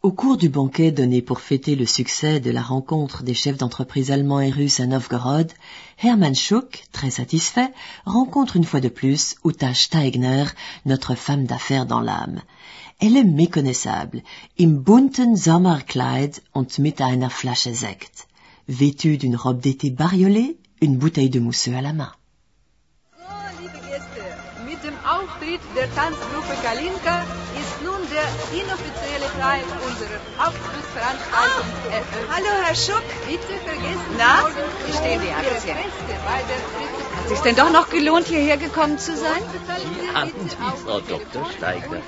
Au 0.01 0.13
cours 0.13 0.39
du 0.39 0.49
banquet 0.49 0.93
donné 0.93 1.23
pour 1.23 1.41
fêter 1.41 1.75
le 1.75 1.85
succès 1.85 2.39
de 2.39 2.53
la 2.53 2.63
rencontre 2.63 3.25
des 3.25 3.35
chefs 3.35 3.59
d'entreprise 3.59 4.13
allemands 4.13 4.41
et 4.41 4.51
russes 4.51 4.79
à 4.79 4.87
Novgorod, 4.87 5.53
Hermann 6.01 6.37
Schuck, 6.37 6.85
très 6.93 7.11
satisfait, 7.11 7.73
rencontre 8.07 8.55
une 8.55 8.65
fois 8.65 8.81
de 8.81 8.89
plus 8.89 9.35
Uta 9.45 9.75
Steigner, 9.75 10.45
notre 10.87 11.17
femme 11.17 11.47
d'affaires 11.47 11.85
dans 11.85 12.01
l'âme. 12.01 12.43
Elle 13.01 13.17
est 13.17 13.25
méconnaissable, 13.25 14.23
im 14.59 14.85
bunten 14.85 15.37
Sommerkleid 15.37 16.43
und 16.55 16.79
mit 16.79 17.01
einer 17.01 17.31
Flasche 17.31 17.73
Sekt, 17.73 18.29
vêtue 18.69 19.19
d'une 19.19 19.37
robe 19.37 19.61
d'été 19.61 19.91
bariolée, 19.91 20.59
une 20.81 20.97
bouteille 20.97 21.31
de 21.31 21.41
mousseux 21.41 21.75
à 21.75 21.83
la 21.83 21.93
main. 21.93 22.13
Auftritt 25.49 25.61
der 25.75 25.95
Tanzgruppe 25.95 26.55
Kalinka 26.63 27.25
ist 27.59 27.83
nun 27.83 28.01
der 28.11 28.61
inoffizielle 28.61 29.29
Teil 29.41 29.63
unserer 29.87 30.21
Auftrittveranstaltung 30.47 31.33
ah, 31.33 31.91
eröffnet. 31.91 32.29
Hallo, 32.31 32.53
Herr 32.65 32.75
Schuck. 32.75 33.03
Bitte 33.27 33.55
vergessen 33.65 34.17
Na, 34.19 34.47
wie 34.87 34.93
stehen 34.93 35.21
die 35.23 35.31
Aktien? 35.31 35.77
Hat 37.17 37.29
sich 37.29 37.39
denn 37.41 37.57
doch 37.57 37.73
noch 37.73 37.89
gelohnt, 37.89 38.27
hierher 38.27 38.59
gekommen 38.59 38.99
zu 38.99 39.17
sein? 39.17 39.43
Wie 40.01 40.15
haben 40.15 40.33
Sie, 40.49 40.85
Frau 40.85 41.01
Dr. 41.01 41.51
Steigner, 41.57 42.01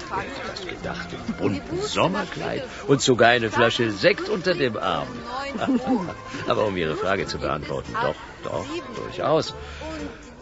das 0.47 0.67
gedacht, 0.67 1.09
im 1.13 1.35
bunten 1.35 1.81
Sommerkleid 1.81 2.65
und 2.89 3.01
sogar 3.01 3.31
eine 3.31 3.51
Flasche 3.51 3.91
Sekt 3.91 4.29
unter 4.29 4.55
dem 4.55 4.77
Arm? 4.77 5.09
Aber 6.47 6.67
um 6.67 6.77
Ihre 6.77 6.97
Frage 6.97 7.27
zu 7.27 7.39
beantworten, 7.39 7.95
doch, 7.95 8.17
doch, 8.45 8.67
durchaus. 8.97 9.55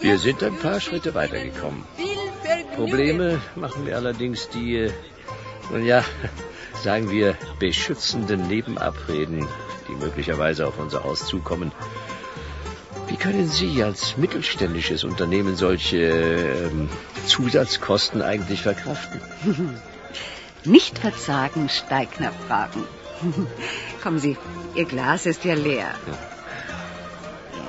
Wir 0.01 0.19
sind 0.19 0.43
ein 0.43 0.57
paar 0.57 0.81
Schritte 0.81 1.15
weitergekommen. 1.15 1.85
Probleme 2.75 3.41
machen 3.57 3.87
wir 3.87 3.97
allerdings 3.97 4.49
die, 4.49 4.77
äh, 4.77 4.93
nun 5.71 5.85
ja, 5.85 6.05
sagen 6.83 7.11
wir, 7.11 7.37
beschützenden 7.59 8.47
Nebenabreden, 8.47 9.47
die 9.89 9.93
möglicherweise 9.93 10.67
auf 10.67 10.79
unser 10.79 11.05
Haus 11.05 11.27
zukommen. 11.27 11.73
Wie 13.09 13.17
können 13.17 13.49
Sie 13.49 13.83
als 13.83 14.17
mittelständisches 14.17 15.03
Unternehmen 15.03 15.57
solche 15.57 15.97
ähm, 15.97 16.89
Zusatzkosten 17.27 18.23
eigentlich 18.23 18.63
verkraften? 18.63 19.21
Nicht 20.65 20.99
verzagen, 20.99 21.69
Steigner 21.69 22.33
fragen. 22.47 22.85
Kommen 24.03 24.19
Sie, 24.19 24.37
Ihr 24.75 24.85
Glas 24.85 25.27
ist 25.27 25.45
ja 25.45 25.55
leer. 25.55 25.91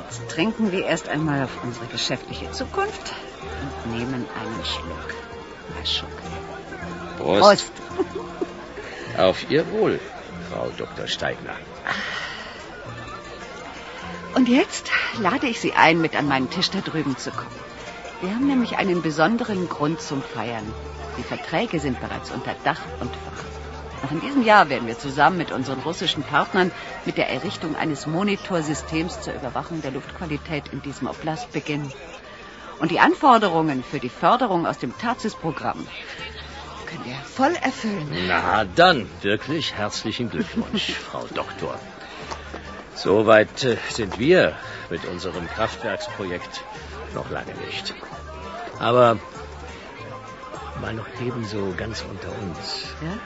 Jetzt 0.05 0.29
trinken 0.29 0.71
wir 0.71 0.85
erst 0.85 1.07
einmal 1.07 1.43
auf 1.43 1.63
unsere 1.63 1.85
geschäftliche 1.85 2.51
Zukunft 2.51 3.13
und 3.61 3.97
nehmen 3.97 4.25
einen 4.39 4.65
Schluck. 4.65 5.15
Herr 5.75 5.85
Schuck. 5.85 6.09
Prost. 7.17 7.41
Prost. 7.41 7.71
Auf 9.17 9.49
Ihr 9.49 9.69
Wohl, 9.71 9.99
Frau 10.49 10.69
Dr. 10.77 11.07
Steigner. 11.07 11.55
Und 14.35 14.47
jetzt 14.47 14.91
lade 15.19 15.47
ich 15.47 15.59
Sie 15.59 15.73
ein, 15.73 15.99
mit 15.99 16.15
an 16.15 16.27
meinen 16.27 16.49
Tisch 16.49 16.69
da 16.69 16.79
drüben 16.79 17.17
zu 17.17 17.31
kommen. 17.31 17.59
Wir 18.21 18.31
haben 18.31 18.47
nämlich 18.47 18.77
einen 18.77 19.01
besonderen 19.01 19.67
Grund 19.69 20.01
zum 20.01 20.21
Feiern. 20.21 20.73
Die 21.17 21.23
Verträge 21.23 21.79
sind 21.79 21.99
bereits 21.99 22.31
unter 22.31 22.55
Dach 22.63 22.81
und 22.99 23.11
Fach. 23.15 23.43
Noch 24.03 24.11
in 24.11 24.21
diesem 24.21 24.43
Jahr 24.43 24.69
werden 24.69 24.87
wir 24.87 24.97
zusammen 24.97 25.37
mit 25.37 25.51
unseren 25.51 25.79
russischen 25.79 26.23
Partnern 26.23 26.71
mit 27.05 27.17
der 27.17 27.29
Errichtung 27.29 27.75
eines 27.75 28.07
Monitorsystems 28.07 29.21
zur 29.21 29.33
Überwachung 29.33 29.81
der 29.81 29.91
Luftqualität 29.91 30.69
in 30.71 30.81
diesem 30.81 31.07
Oblast 31.07 31.51
beginnen. 31.51 31.91
Und 32.79 32.91
die 32.91 32.99
Anforderungen 32.99 33.83
für 33.83 33.99
die 33.99 34.09
Förderung 34.09 34.65
aus 34.65 34.77
dem 34.77 34.97
TARCIS-Programm 34.97 35.85
können 36.85 37.05
wir 37.05 37.15
voll 37.15 37.55
erfüllen. 37.61 38.07
Na 38.27 38.65
dann, 38.65 39.07
wirklich 39.21 39.75
herzlichen 39.75 40.29
Glückwunsch, 40.29 40.91
Frau 41.11 41.25
Doktor. 41.33 41.77
Soweit 42.95 43.63
äh, 43.63 43.77
sind 43.89 44.17
wir 44.19 44.55
mit 44.89 45.05
unserem 45.05 45.47
Kraftwerksprojekt 45.47 46.61
noch 47.13 47.29
lange 47.29 47.53
nicht. 47.65 47.93
Aber 48.79 49.17
mal 50.81 50.93
noch 50.93 51.07
ebenso 51.21 51.73
ganz 51.77 52.03
unter 52.09 52.29
uns. 52.29 52.87
Ja? 53.01 53.17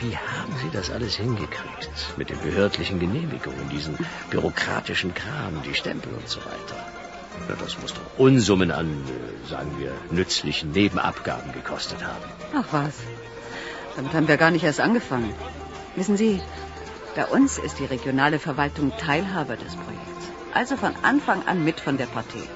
Wie 0.00 0.16
haben 0.16 0.52
Sie 0.60 0.70
das 0.70 0.90
alles 0.90 1.14
hingekriegt? 1.14 1.90
Mit 2.16 2.30
den 2.30 2.40
behördlichen 2.40 2.98
Genehmigungen, 2.98 3.68
diesen 3.68 3.96
bürokratischen 4.30 5.14
Kram, 5.14 5.62
die 5.62 5.74
Stempel 5.74 6.12
und 6.14 6.28
so 6.28 6.40
weiter. 6.40 6.91
Das 7.48 7.78
muss 7.80 7.94
doch 7.94 8.18
Unsummen 8.18 8.70
an, 8.70 9.04
sagen 9.48 9.76
wir, 9.78 9.92
nützlichen 10.10 10.72
Nebenabgaben 10.72 11.52
gekostet 11.52 12.04
haben. 12.04 12.24
Ach 12.54 12.66
was. 12.72 12.94
Damit 13.96 14.14
haben 14.14 14.28
wir 14.28 14.36
gar 14.36 14.50
nicht 14.50 14.64
erst 14.64 14.80
angefangen. 14.80 15.34
Wissen 15.96 16.16
Sie, 16.16 16.40
bei 17.14 17.26
uns 17.26 17.58
ist 17.58 17.78
die 17.78 17.84
regionale 17.84 18.38
Verwaltung 18.38 18.92
Teilhaber 18.96 19.56
des 19.56 19.76
Projekts. 19.76 20.30
Also 20.54 20.76
von 20.76 20.94
Anfang 21.02 21.46
an 21.46 21.64
mit 21.64 21.80
von 21.80 21.96
der 21.98 22.06
Partie. 22.06 22.48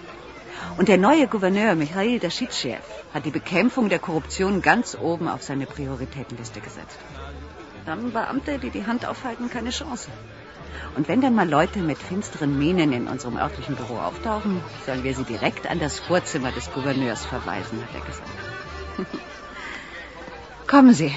Und 0.78 0.88
der 0.88 0.98
neue 0.98 1.26
Gouverneur 1.26 1.74
Michail 1.74 2.18
Daschitschew 2.18 2.78
hat 3.12 3.24
die 3.24 3.30
Bekämpfung 3.30 3.88
der 3.88 3.98
Korruption 3.98 4.62
ganz 4.62 4.94
oben 4.94 5.28
auf 5.28 5.42
seine 5.42 5.66
Prioritätenliste 5.66 6.60
gesetzt. 6.60 6.98
Dann 7.84 8.00
haben 8.00 8.12
Beamte, 8.12 8.58
die 8.58 8.70
die 8.70 8.86
Hand 8.86 9.06
aufhalten, 9.06 9.48
keine 9.50 9.70
Chance. 9.70 10.10
Und 10.94 11.08
wenn 11.08 11.20
dann 11.20 11.34
mal 11.34 11.48
Leute 11.48 11.80
mit 11.80 11.98
finsteren 11.98 12.58
Mienen 12.58 12.92
in 12.92 13.08
unserem 13.08 13.36
örtlichen 13.36 13.76
Büro 13.76 13.98
auftauchen, 13.98 14.60
sollen 14.84 15.04
wir 15.04 15.14
sie 15.14 15.24
direkt 15.24 15.66
an 15.66 15.78
das 15.78 16.00
Vorzimmer 16.00 16.52
des 16.52 16.72
Gouverneurs 16.72 17.24
verweisen, 17.24 17.82
hat 17.82 17.94
er 17.94 18.00
gesagt. 18.00 18.30
Kommen 20.66 20.94
Sie. 20.94 21.14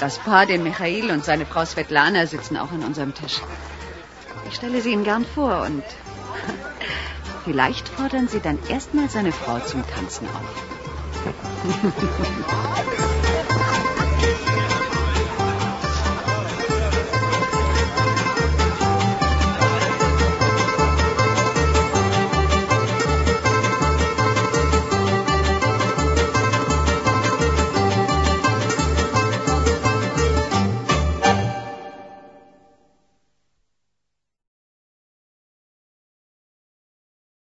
Das 0.00 0.18
Paar, 0.18 0.46
den 0.46 0.62
Michael 0.62 1.10
und 1.10 1.24
seine 1.24 1.46
Frau 1.46 1.64
Svetlana, 1.64 2.26
sitzen 2.26 2.56
auch 2.56 2.72
an 2.72 2.82
unserem 2.82 3.14
Tisch. 3.14 3.40
Ich 4.48 4.54
stelle 4.54 4.80
sie 4.80 4.92
Ihnen 4.92 5.04
gern 5.04 5.24
vor 5.24 5.62
und 5.62 5.84
vielleicht 7.44 7.88
fordern 7.88 8.28
Sie 8.28 8.40
dann 8.40 8.58
erstmal 8.68 9.08
seine 9.08 9.32
Frau 9.32 9.60
zum 9.60 9.86
Tanzen 9.86 10.26
auf. 10.28 10.42